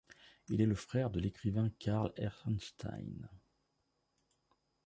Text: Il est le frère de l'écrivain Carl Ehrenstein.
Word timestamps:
Il 0.49 0.61
est 0.61 0.65
le 0.65 0.73
frère 0.73 1.11
de 1.11 1.19
l'écrivain 1.19 1.69
Carl 1.77 2.11
Ehrenstein. 2.15 3.29